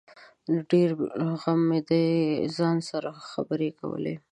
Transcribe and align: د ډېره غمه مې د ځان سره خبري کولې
د 0.47 0.49
ډېره 0.69 0.95
غمه 1.41 1.65
مې 1.69 1.79
د 1.89 1.91
ځان 2.57 2.77
سره 2.89 3.09
خبري 3.31 3.69
کولې 3.79 4.15